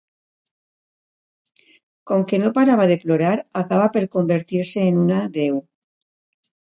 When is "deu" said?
5.37-5.61